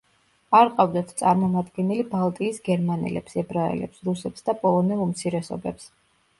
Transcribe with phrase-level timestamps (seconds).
[0.59, 5.91] არ ყავდათ წარმომადგენელი ბალტიის გერმანელებს, ებრაელებს, რუსებს და პოლონელ უმცირესობებს.